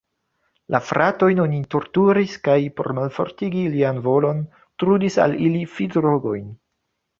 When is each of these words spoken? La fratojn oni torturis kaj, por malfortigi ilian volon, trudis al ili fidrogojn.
La 0.75 0.79
fratojn 0.85 1.41
oni 1.43 1.59
torturis 1.75 2.33
kaj, 2.47 2.57
por 2.81 2.89
malfortigi 3.01 3.67
ilian 3.67 4.01
volon, 4.09 4.43
trudis 4.85 5.21
al 5.29 5.39
ili 5.51 5.63
fidrogojn. 5.77 6.53